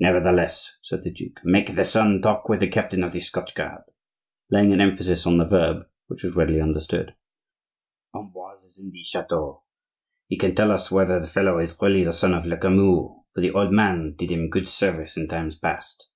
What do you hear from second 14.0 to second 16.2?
did him good service in times past.